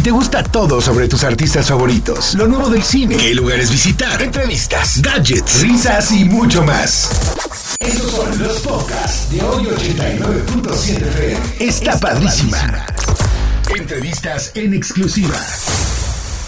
[0.00, 4.22] Si te gusta todo sobre tus artistas favoritos, lo nuevo del cine, qué lugares visitar,
[4.22, 7.10] entrevistas, gadgets, risas y mucho más.
[7.78, 11.40] Estos son los podcasts de hoy 89.7 FM.
[11.58, 12.86] Está padrísima.
[13.76, 15.36] Entrevistas en exclusiva.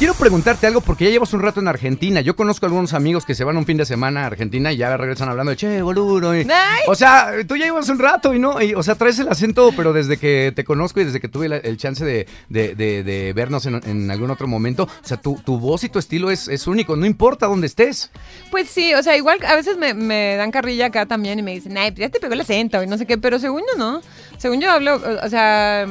[0.03, 2.21] Quiero preguntarte algo porque ya llevas un rato en Argentina.
[2.23, 4.97] Yo conozco algunos amigos que se van un fin de semana a Argentina y ya
[4.97, 6.35] regresan hablando de che, boludo.
[6.37, 6.81] y- Ay.
[6.89, 9.71] o sea, tú ya llevas un rato y no, y, o sea, traes el acento,
[9.77, 13.05] pero desde que te conozco y desde que tuve la- el chance de, de- de-
[13.05, 16.33] de vernos en, en algún otro momento, o sea, tu, tu voz y tu estilo
[16.33, 18.11] es, es único, no importa dónde estés.
[18.51, 21.53] Pues sí, o sea, igual a veces me, me dan carrilla acá también y me
[21.53, 23.79] dicen, ay, pues ya te pegó el acento y no sé qué, pero según yo
[23.79, 24.03] no.
[24.37, 25.87] Según yo hablo, o sea,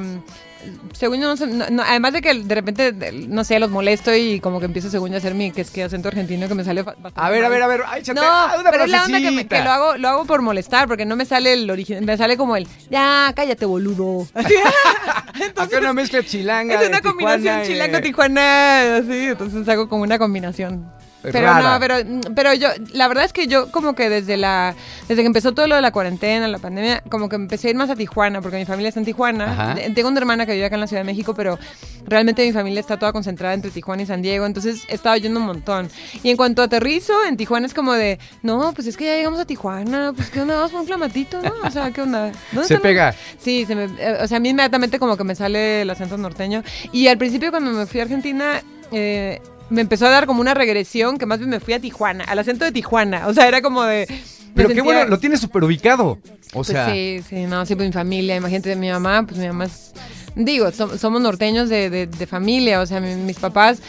[0.94, 2.94] según yo no, sé, no- no, además de que de repente,
[3.28, 5.72] no sé, los molesto y como que empiezo según yo a hacer mi que es
[5.72, 8.22] que acento argentino que me sale bastante A ver, a ver, a ver, ay, No,
[8.24, 10.88] ah, una pero es la onda que, me- que lo hago lo hago por molestar,
[10.88, 14.28] porque no me sale el origen, me sale como el, ya, cállate, boludo.
[15.56, 16.82] Acá una mezcla chilanga.
[16.82, 20.92] Es una combinación chilango-tijuana, así, entonces hago como una combinación.
[21.24, 21.74] Es Pero rara.
[21.74, 21.96] no, pero,
[22.36, 24.74] pero yo, la verdad es que yo como que desde la,
[25.08, 27.76] desde que empezó todo lo de la cuarentena, la pandemia, como que empecé a ir
[27.76, 29.52] más a Tijuana, porque mi familia está en Tijuana.
[29.52, 29.76] Ajá.
[29.94, 31.60] Tengo una hermana que vive acá en la Ciudad de México, pero
[32.08, 35.40] realmente mi familia está toda concentrada entre Tijuana y San Diego, entonces he estado yendo
[35.40, 35.90] un montón.
[36.24, 39.40] Y en cuanto aterrizo, en Tijuana es como de, no, pues es que ya llegamos
[39.40, 41.52] a Tijuana, pues qué onda, vamos por un clamatito, ¿no?
[41.64, 42.32] O sea, ¿qué onda?
[42.52, 43.14] ¿Dónde Se los- pega.
[43.38, 46.18] Sí, se me, eh, o sea, a mí inmediatamente como que me sale el acento
[46.18, 46.64] norteño.
[46.92, 49.40] Y al principio cuando me fui a Argentina, eh,
[49.72, 52.38] me empezó a dar como una regresión, que más bien me fui a Tijuana, al
[52.38, 53.28] acento de Tijuana.
[53.28, 54.08] O sea, era como de...
[54.54, 56.20] Pero qué bueno, lo tienes súper ubicado.
[56.54, 59.48] O pues sea, sí, sí, no, sí, pues mi familia, imagínate, mi mamá, pues mi
[59.48, 59.94] mamá es...
[60.36, 63.82] Digo, som- somos norteños de, de- familia, o sea, mi- mis papás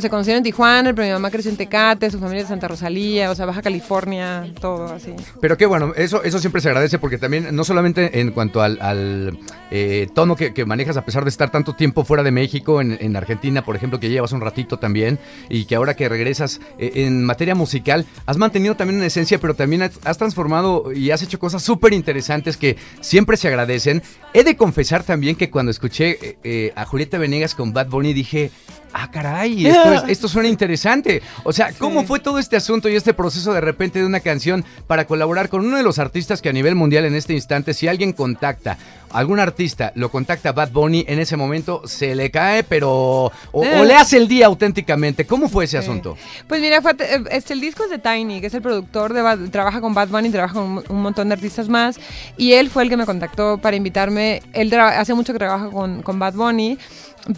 [0.00, 2.66] se conocieron en Tijuana, pero mi mamá creció en Tecate, su familia es de Santa
[2.68, 5.14] Rosalía, o sea, Baja California, todo así.
[5.40, 8.78] Pero qué bueno, eso, eso siempre se agradece porque también, no solamente en cuanto al,
[9.70, 13.16] eh, tono que, manejas, a pesar de estar tanto tiempo fuera de México, en, en
[13.16, 17.22] Argentina, por ejemplo, que llevas un ratito también, y que ahora que regresas eh, en
[17.24, 21.38] materia musical, has mantenido también una esencia, pero también has, has transformado y has hecho
[21.38, 24.02] cosas súper interesantes que siempre se agradecen.
[24.32, 25.83] He de confesar también que cuando escuché
[26.20, 28.50] eh, eh, a Julieta Venegas con Bad Bunny dije...
[28.96, 31.20] Ah, caray, esto, es- esto suena interesante.
[31.42, 32.06] O sea, ¿cómo Sí.
[32.06, 35.66] fue todo este asunto y este proceso de repente de una canción para colaborar con
[35.66, 38.78] uno de los artistas que a nivel mundial en este instante, si alguien contacta,
[39.10, 42.90] algún artista lo contacta a Bad Bunny, en ese momento se le cae, pero...
[42.92, 43.84] O, o Eh.
[43.84, 45.26] le hace el día auténticamente.
[45.26, 45.84] ¿Cómo fue ese Sí.
[45.84, 46.16] asunto?
[46.46, 46.92] Pues mira, fue,
[47.32, 50.08] este, el disco es de Tiny, que es el productor de Bad- trabaja con Bad
[50.08, 51.96] Bunny, trabaja con un, un montón de artistas más,
[52.36, 54.40] y él fue el que me contactó para invitarme.
[54.52, 56.78] Él hace mucho que trabaja con, con Bad Bunny.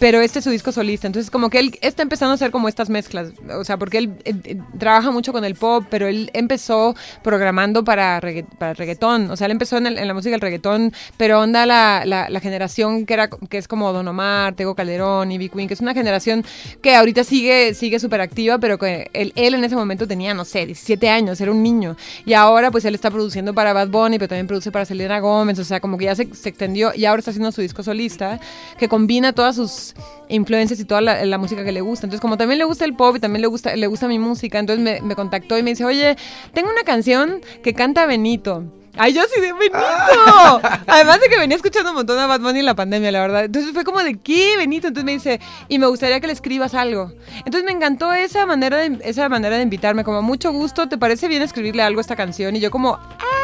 [0.01, 2.67] Pero este es su disco solista, entonces como que él está empezando a hacer como
[2.67, 6.29] estas mezclas, o sea, porque él eh, eh, trabaja mucho con el pop, pero él
[6.33, 10.31] empezó programando para, regga- para reggaetón, o sea, él empezó en, el- en la música
[10.31, 14.55] del reggaetón, pero onda la, la, la generación que era que es como Don Omar,
[14.55, 16.43] Tego Calderón, Ivy Queen, que es una generación
[16.81, 20.45] que ahorita sigue sigue súper activa, pero que él, él en ese momento tenía, no
[20.45, 24.17] sé, 17 años, era un niño, y ahora pues él está produciendo para Bad Bunny,
[24.19, 27.05] pero también produce para Selena Gómez, o sea, como que ya se, se extendió y
[27.05, 28.39] ahora está haciendo su disco solista,
[28.77, 29.93] que combina todas sus
[30.29, 32.05] influencias y toda la, la música que le gusta.
[32.05, 34.59] Entonces, como también le gusta el pop y también le gusta, le gusta mi música,
[34.59, 36.15] entonces me, me contactó y me dice, oye,
[36.53, 38.63] tengo una canción que canta Benito.
[38.97, 39.77] Ay, yo sí de Benito.
[40.87, 43.45] Además de que venía escuchando un montón a Bad Bunny en la pandemia, la verdad.
[43.45, 44.87] Entonces fue como de qué, Benito.
[44.87, 47.11] Entonces me dice, y me gustaría que le escribas algo.
[47.37, 51.27] Entonces me encantó esa manera de, esa manera de invitarme, como mucho gusto, ¿te parece
[51.27, 52.55] bien escribirle algo a esta canción?
[52.55, 52.97] Y yo como,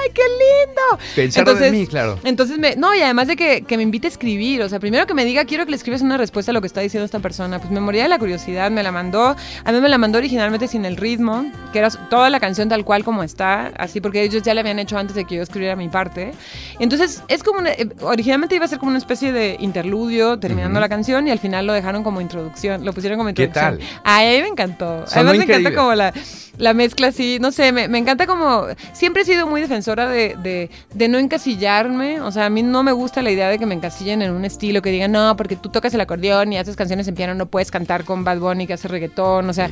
[0.04, 1.04] ¡ay, qué lindo!
[1.16, 2.20] Pensaron en mí, claro.
[2.24, 5.06] Entonces, me, no, y además de que, que me invite a escribir, o sea, primero
[5.08, 7.20] que me diga, quiero que le escribas una respuesta a lo que está diciendo esta
[7.20, 10.18] persona, pues me moría de la curiosidad, me la mandó, a mí me la mandó
[10.18, 14.22] originalmente sin el ritmo, que era toda la canción tal cual como está, así porque
[14.24, 16.32] ellos ya la habían hecho antes de que yo escribiera mi parte.
[16.80, 20.80] Entonces, es como, una- eh, originalmente iba a ser como una especie de interludio terminando
[20.80, 23.80] la canción y al final lo dejaron como introducción, lo pusieron como ¿Qué introducción.
[23.80, 24.02] tal?
[24.04, 25.06] Ay, a mí me encantó.
[25.08, 26.14] Sonó Además me encanta como la,
[26.58, 29.62] la mezcla así, no sé, me, me encanta como, siempre he sido muy
[29.96, 33.50] defensora de, de, de no encasillarme, o sea, a mí no me gusta la idea
[33.50, 36.52] de que me encasillen en un estilo, que digan, no, porque tú tocas el acordeón
[36.54, 39.54] y haces canciones en piano, no puedes cantar con Bad Bunny que hace reggaetón, o
[39.54, 39.70] sea,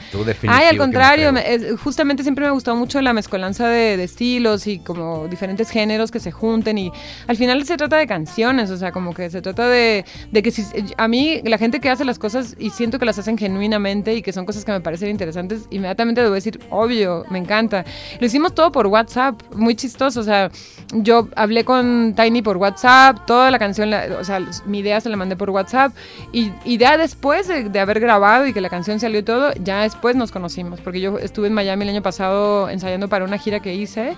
[0.53, 4.03] ay, al contrario, me- es- justamente siempre me ha gustado mucho la mezcolanza de, de
[4.03, 6.91] estilos y como diferentes géneros que se junten y
[7.27, 10.51] al final se trata de canciones, o sea, como que se trata de, de que
[10.51, 10.63] si,
[10.97, 14.21] a mí la gente que hace las cosas y siento que las hacen genuinamente y
[14.21, 17.85] que son cosas que me parecen interesantes, inmediatamente debo decir, obvio, me encanta.
[18.19, 20.10] Lo hicimos todo por WhatsApp, muy chistoso.
[20.17, 20.49] O sea,
[20.93, 25.09] yo hablé con Tiny por WhatsApp, toda la canción, la- o sea, mi idea se
[25.09, 25.93] la mandé por WhatsApp
[26.31, 29.51] y, y ya después de, de haber grabado y que la canción salió y todo,
[29.63, 33.37] ya después nos conocimos, porque yo estuve en Miami el año pasado ensayando para una
[33.37, 34.15] gira que hice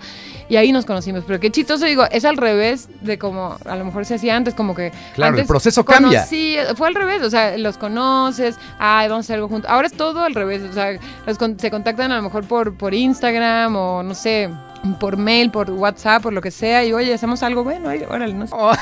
[0.50, 3.86] y ahí nos conocimos, pero qué chistoso, digo, es al revés de como a lo
[3.86, 4.92] mejor se hacía antes, como que...
[5.16, 6.24] Claro, el proceso cambia.
[6.26, 9.70] Sí, fue al revés, o sea, los conoces, ay, vamos a hacer algo juntos.
[9.72, 12.74] Ahora es todo al revés, o sea, los con- se contactan a lo mejor por,
[12.76, 14.50] por Instagram o no sé,
[15.00, 18.34] por mail, por WhatsApp, por lo que sea, y oye, hacemos algo bueno, ay, órale,
[18.34, 18.54] no sé.
[18.56, 18.74] Oh.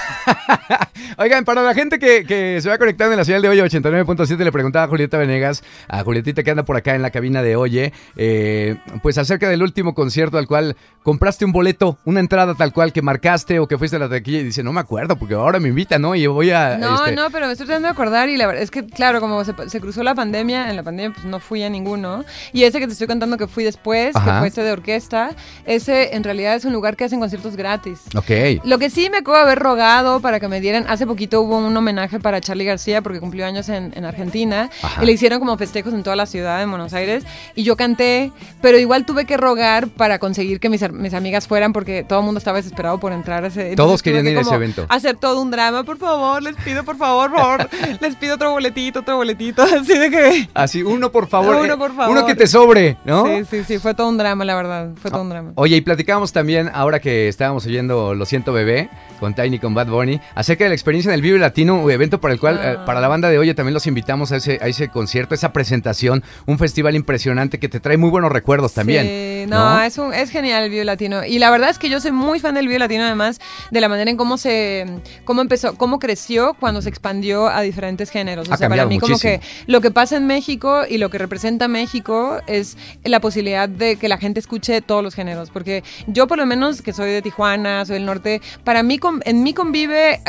[1.17, 4.37] Oigan, para la gente que, que se va conectando en la señal de Oye 89.7,
[4.37, 7.55] le preguntaba a Julieta Venegas, a Julietita que anda por acá en la cabina de
[7.55, 12.73] Oye, eh, pues acerca del último concierto al cual compraste un boleto, una entrada tal
[12.73, 15.35] cual que marcaste o que fuiste a la taquilla y dice, no me acuerdo porque
[15.35, 16.15] ahora me invitan, ¿no?
[16.15, 16.77] Y voy a...
[16.77, 19.19] No, este, no, pero me estoy tratando de acordar y la verdad es que, claro,
[19.19, 22.25] como se, se cruzó la pandemia, en la pandemia pues no fui a ninguno.
[22.53, 24.25] Y ese que te estoy contando que fui después, Ajá.
[24.25, 27.99] que fue este de orquesta, ese en realidad es un lugar que hacen conciertos gratis.
[28.15, 28.63] Ok.
[28.63, 31.57] Lo que sí me acuerdo de haber rogado para que me dieran, hace poquito hubo
[31.57, 35.03] un homenaje para Charlie García porque cumplió años en, en Argentina Ajá.
[35.03, 37.23] y le hicieron como festejos en toda la ciudad de Buenos Aires
[37.55, 41.73] y yo canté, pero igual tuve que rogar para conseguir que mis, mis amigas fueran
[41.73, 44.41] porque todo el mundo estaba desesperado por entrar a ese Todos querían que ir a
[44.41, 44.85] ese evento.
[44.89, 47.69] Hacer todo un drama, por favor, les pido, por favor, por favor,
[48.01, 50.49] les pido otro boletito, otro boletito, así de que...
[50.53, 51.55] Así, uno por favor.
[51.55, 52.11] Uno, eh, por favor.
[52.17, 53.25] Uno que te sobre, ¿no?
[53.25, 55.51] Sí, sí, sí, fue todo un drama, la verdad, fue todo un drama.
[55.55, 58.87] Oye, y platicábamos también, ahora que estábamos oyendo Lo Siento Bebé,
[59.19, 62.33] con Tiny, con Bad Bunny, acerca de la experiencia en el Vive Latino, evento para
[62.35, 62.71] el cual, Ah.
[62.73, 65.51] eh, para la banda de Oye, también los invitamos a ese, a ese concierto, esa
[65.53, 69.05] presentación, un festival impresionante que te trae muy buenos recuerdos también.
[69.07, 71.25] Sí, no, Es, un, es genial el Vive Latino.
[71.25, 73.39] Y la verdad es que yo soy muy fan del Vive Latino, además,
[73.71, 74.85] de la manera en cómo se,
[75.25, 78.47] cómo empezó, cómo creció cuando se expandió a diferentes géneros.
[78.49, 81.17] O Ha sea, para mí como que lo que pasa en México y lo que
[81.17, 85.49] representa México es la posibilidad de que la gente escuche todos los géneros.
[85.49, 85.70] Porque
[86.07, 89.53] yo por lo menos, que soy de Tijuana, soy del norte, para mí, en mí
[89.53, 90.21] convive eh,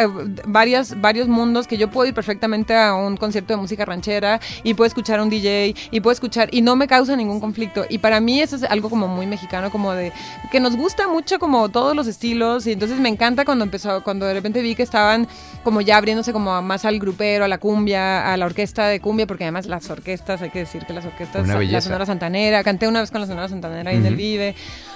[0.46, 4.74] varias, varios mundos que yo puedo ir perfectamente a un concierto de música ranchera y
[4.74, 7.84] puedo escuchar a un DJ y puedo escuchar y no me causa ningún conflicto.
[7.88, 10.12] Y para mí eso es algo como muy mexicano, como de
[10.50, 14.26] que nos gusta mucho como todos los estilos y entonces me encanta cuando empezó, cuando
[14.26, 15.28] de repente vi que estaban
[15.64, 19.26] como ya abriéndose como más al grupero, a la cumbia, a la orquesta de cumbia,
[19.26, 21.80] porque además las orquestas, hay que decir que las orquestas, la.
[21.80, 24.16] Sonora Santanera, canté una vez con la Sonora Santanera ahí en el.
[24.16, 24.54] Vive.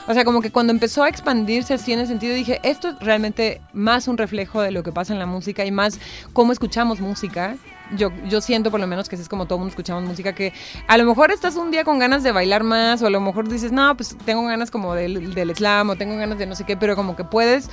[0.09, 2.99] O sea, como que cuando empezó a expandirse así en ese sentido, dije, esto es
[3.01, 6.01] realmente más un reflejo de lo que pasa en la música y más
[6.33, 7.57] cómo escuchamos música.
[7.97, 10.53] Yo, yo siento por lo menos que es como todo mundo escuchamos música, que
[10.89, 13.49] a lo mejor estás un día con ganas de bailar más o a lo mejor
[13.49, 16.65] dices, no, pues tengo ganas como del, del slam o tengo ganas de no sé
[16.65, 17.71] qué, pero como que puedes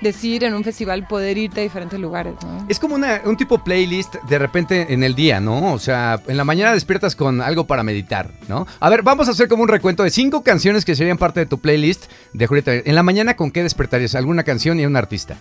[0.00, 2.66] decir en un festival poder irte a diferentes lugares, ¿no?
[2.68, 5.72] Es como una- un tipo playlist de repente en el día, ¿no?
[5.72, 8.66] O sea, en la mañana despiertas con algo para meditar, ¿no?
[8.80, 11.46] A ver, vamos a hacer como un recuento de cinco canciones que serían parte de
[11.46, 12.74] tu playlist de Julieta.
[12.74, 14.14] En la mañana, ¿con qué despertarías?
[14.14, 15.36] ¿Alguna canción y un artista?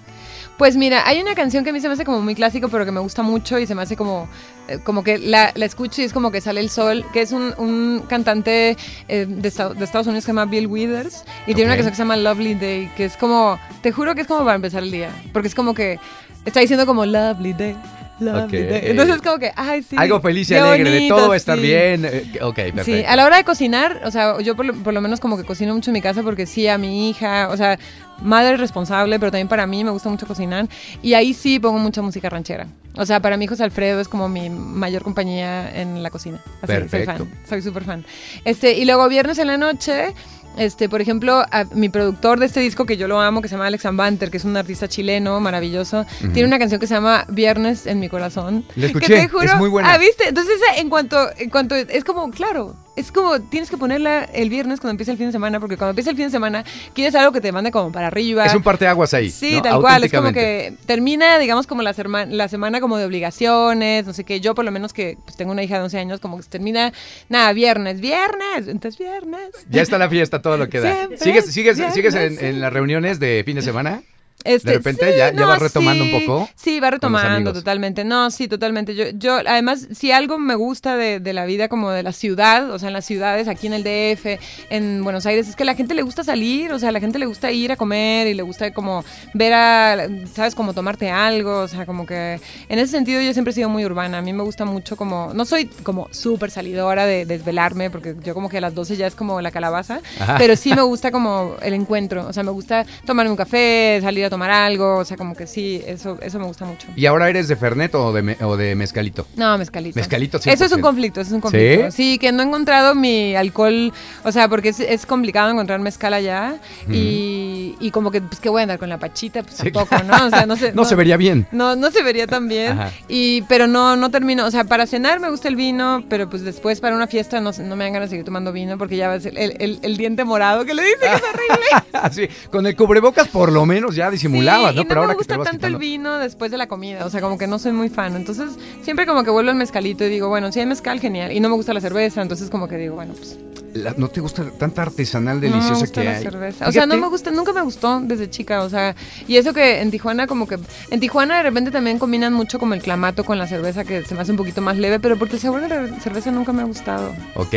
[0.58, 2.86] Pues mira, hay una canción que a mí se me hace como muy clásico, pero
[2.86, 4.30] que me gusta mucho y se me hace como,
[4.70, 7.34] eh, como que la, la escucho y es como que sale el sol, que es
[7.34, 8.78] un, un cantante
[9.10, 11.92] eh, de, Esta- de Estados Unidos que se llama Bill Withers y tiene una canción
[11.92, 14.82] que se llama Lovely Day, que es como, te juro que es como para empezar
[14.84, 16.00] el día, porque es como que
[16.46, 17.76] está diciendo como Lovely Day.
[18.20, 18.70] Lovely Ok.
[18.70, 18.82] day.
[18.86, 19.96] Entonces es como que, ay, sí.
[20.00, 21.64] Algo feliz y alegre, de bonito, todo va a estar sí.
[21.64, 22.06] bien.
[22.06, 22.84] eh, ok, perfecto.
[22.86, 25.38] Sí, a la hora de cocinar, o sea, yo por lo, por lo menos como
[25.38, 27.78] que cocino mucho en mi casa porque sí, a mi hija, o sea,
[28.22, 30.68] madre responsable, pero también para mí me gusta mucho cocinar.
[31.02, 32.68] Y ahí sí pongo mucha música ranchera.
[32.98, 36.40] O sea, para mi hijo Alfredo es como mi mayor compañía en la cocina.
[36.62, 37.26] Así, Soy Perfecto.
[37.26, 38.06] fan, soy súper fan.
[38.46, 40.14] Este, y luego viernes en la noche,
[40.58, 43.56] este, por ejemplo, a- mi productor de este disco que yo lo amo, que se
[43.56, 47.26] llama Alex Ambanter, que es un artista chileno maravilloso, tiene una canción que se llama
[47.30, 48.66] Viernes en mi corazón.
[48.76, 49.94] La que escuché, te juro- es muy buena.
[49.94, 50.28] Ah, ¿viste?
[50.28, 54.80] Entonces, en cuanto, en cuanto, es como, claro, es como, tienes que ponerla el viernes
[54.80, 56.64] cuando empieza el fin de semana, porque cuando empieza el fin de semana,
[56.94, 58.46] quieres algo que te mande como para arriba.
[58.46, 59.30] Es un parteaguas ahí.
[59.30, 59.62] Sí, ¿no?
[59.64, 60.04] tal cual.
[60.06, 64.24] Es como que termina, digamos, como la, serma- la semana como de obligaciones, no sé
[64.24, 64.40] qué.
[64.40, 66.94] Yo, por lo menos, que pues, tengo una hija de 11 años, como que termina,
[67.28, 69.50] nada, viernes, viernes, entonces viernes.
[69.70, 70.94] Ya está la fiesta, todo lo que da.
[70.94, 72.46] Siempre, ¿Sigues, sigues, ¿sigues en, sí.
[72.46, 74.04] en las reuniones de fin de semana?
[74.46, 78.04] Este, De repente ya- ya vas retomando un poco Sí, va retomando totalmente.
[78.06, 78.96] No, sí, totalmente.
[78.96, 82.70] Yo, yo, además, si algo me gusta de, de la vida como de la ciudad,
[82.72, 85.66] o sea, en las ciudades, aquí en el DF, en Buenos Aires, es que a
[85.66, 88.28] la gente le gusta salir, o sea, a la gente le gusta ir a comer
[88.28, 90.54] y le gusta como ver a, ¿sabes?
[90.54, 93.84] Como tomarte algo, o sea, como que en ese sentido yo siempre he sido muy
[93.84, 94.20] urbana.
[94.20, 98.36] A mí me gusta mucho como, no soy como súper salidora de desvelarme, porque yo
[98.36, 100.36] como que a las 12 ya es como la calabaza, Ajá.
[100.38, 104.24] pero sí me gusta como el encuentro, o sea, me gusta tomarme un café, salir
[104.26, 106.88] a tomar algo, o sea, como que sí, eso, eso me gusta mucho.
[106.96, 109.28] ¿Y ahora eres de Fernet o de, me- o de mezcalito?
[109.36, 109.96] No, mezcalito.
[110.00, 110.82] Mezcalito, Eso es un 100%.
[110.82, 111.92] conflicto, eso es un conflicto.
[111.92, 112.14] ¿Sí?
[112.14, 112.18] ¿Sí?
[112.20, 113.92] que no he encontrado mi alcohol,
[114.24, 116.56] o sea, porque es, es complicado encontrar mezcal allá
[116.90, 119.44] y, y como que, pues, ¿qué voy a andar con la pachita?
[119.44, 120.26] Pues Sí, tampoco, ¿no?
[120.26, 121.48] O sea, no, se, No, se vería bien.
[121.52, 122.74] No, no se vería tan bien.
[122.74, 122.92] Ajá.
[123.08, 124.46] Y, pero no, no termino.
[124.46, 127.52] O sea, para cenar me gusta el vino, pero pues después para una fiesta no,
[127.52, 129.98] no me dan ganas de seguir tomando vino porque ya ves el, el- el- el
[129.98, 131.90] diente morado que le dicen que es horrible.
[131.94, 134.82] Así, con el cubrebocas por lo menos ya disimulabas, Sí, ¿no?
[134.82, 135.78] y Pero no me ahora que te gusta tanto quitando.
[135.78, 138.16] el vino después de la comida, o sea, como que no soy muy fan.
[138.16, 141.32] Entonces, siempre como que vuelvo al mezcalito y digo, bueno, si hay mezcal, genial.
[141.32, 143.38] Y no me gusta la cerveza, entonces como que digo, bueno, pues
[143.76, 146.24] La- ¿No te gusta tanta artesanal no me deliciosa gusta que la hay?
[146.24, 146.68] cerveza.
[146.68, 148.96] O sea, no me gusta, nunca me gustó desde chica, o sea,
[149.28, 150.58] y eso que en Tijuana como que
[150.92, 154.16] en Tijuana de repente también combinan mucho como el clamato con la cerveza que se
[154.16, 156.62] me hace un poquito más leve, pero porque el sabor de la cerveza nunca me
[156.62, 157.14] ha gustado.
[157.36, 157.54] Ok.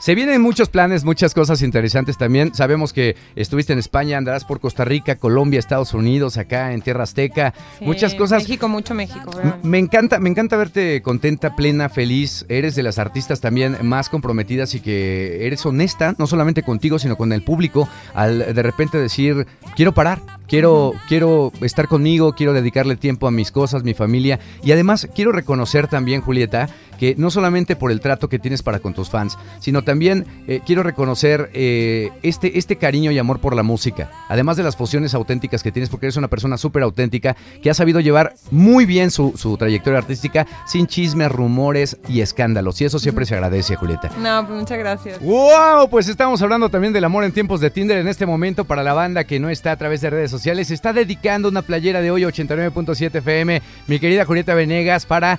[0.00, 2.54] Se vienen muchos planes, muchas cosas interesantes también.
[2.54, 7.02] Sabemos que estuviste en España, andarás por Costa Rica, Colombia, Estados Unidos, acá en Tierra
[7.02, 7.52] Azteca.
[7.80, 8.42] Sí, muchas cosas.
[8.44, 9.30] México, mucho México.
[9.64, 12.44] Me encanta, me encanta verte contenta, plena, feliz.
[12.48, 17.16] Eres de las artistas también más comprometidas y que eres honesta, no solamente contigo, sino
[17.16, 19.46] con el público, al de repente decir,
[19.76, 24.38] quiero parar, quiero, quiero estar conmigo, quiero dedicarle tiempo a mis cosas, mi familia.
[24.62, 28.78] Y además quiero reconocer también, Julieta, que no solamente por el trato que tienes para
[28.78, 33.54] con tus fans, sino también eh, quiero reconocer eh, este, este cariño y amor por
[33.54, 34.10] la música.
[34.28, 37.74] Además de las fusiones auténticas que tienes, porque eres una persona súper auténtica que ha
[37.74, 42.80] sabido llevar muy bien su, su trayectoria artística sin chismes, rumores y escándalos.
[42.80, 44.10] Y eso siempre se agradece, Julieta.
[44.18, 45.20] No, pues muchas gracias.
[45.20, 45.88] ¡Wow!
[45.90, 48.94] Pues estamos hablando también del amor en tiempos de Tinder en este momento para la
[48.94, 50.35] banda que no está a través de redes sociales.
[50.38, 55.38] Se está dedicando una playera de hoy 89.7 FM, mi querida Julieta Venegas, para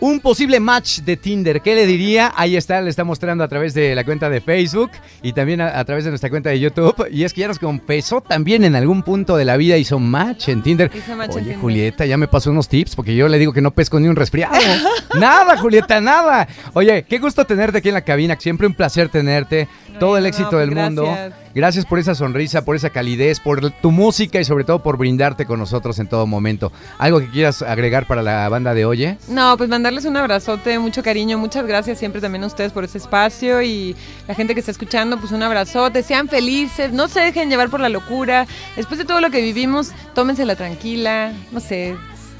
[0.00, 1.62] un posible match de Tinder.
[1.62, 2.32] ¿Qué le diría?
[2.36, 4.90] Ahí está, le está mostrando a través de la cuenta de Facebook
[5.22, 7.06] y también a, a través de nuestra cuenta de YouTube.
[7.10, 10.48] Y es que ya nos confesó también en algún punto de la vida hizo match
[10.48, 10.90] en Tinder.
[10.90, 11.58] Match en Oye, Tinder.
[11.58, 14.16] Julieta, ya me pasó unos tips porque yo le digo que no pesco ni un
[14.16, 14.54] resfriado.
[15.18, 16.48] nada, Julieta, nada.
[16.74, 18.36] Oye, qué gusto tenerte aquí en la cabina.
[18.38, 19.68] Siempre un placer tenerte.
[19.98, 21.16] Todo el éxito pues del mundo.
[21.54, 21.86] Gracias.
[21.86, 25.58] Por esa sonrisa, por esa calidez, por tu música y sobre todo por brindarte con
[25.58, 26.72] nosotros en todo momento.
[26.98, 29.18] ¿Algo que quieras agregar para la banda de Oye?
[29.28, 32.98] No, pues mandarles un abrazote, mucho cariño, muchas gracias siempre también a ustedes por ese
[32.98, 33.96] espacio y
[34.28, 37.80] la gente que está escuchando, pues un abrazote, sean felices, no se dejen llevar por
[37.80, 38.46] la locura,
[38.76, 41.96] después de todo lo que vivimos, tómensela tranquila, no sé.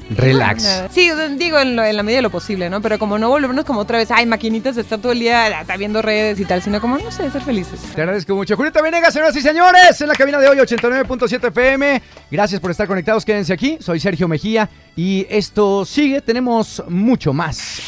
[0.09, 0.63] Relax.
[0.93, 2.81] Sí, digo en, lo- en la medida de lo posible, ¿no?
[2.81, 5.77] Pero como no volvernos como otra vez, ay, maquinitas estar todo el día ah, está
[5.77, 7.79] viendo redes y tal, sino como, no sé, ser felices.
[7.95, 8.55] Te agradezco mucho.
[8.55, 12.01] Julieta Venegas, señoras y señores, en la cabina de hoy 89.7 FM.
[12.29, 13.77] Gracias por estar conectados, quédense aquí.
[13.81, 17.79] Soy Sergio Mejía y esto sigue, tenemos mucho más.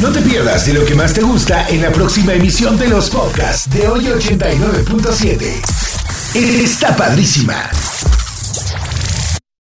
[0.00, 3.10] No te pierdas de lo que más te gusta en la próxima emisión de los
[3.10, 5.62] podcasts de hoy 89.7.
[6.34, 7.70] Está padrísima.